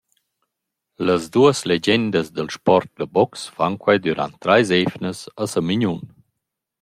Las 1.07 1.25
duos 1.35 1.59
legendas 1.71 2.27
dal 2.35 2.49
sport 2.57 2.89
da 2.99 3.07
box 3.15 3.31
fan 3.55 3.73
quai 3.81 3.97
dürant 4.05 4.35
trais 4.43 4.69
eivnas 4.79 5.19
a 5.41 5.43
Samignun. 5.53 6.01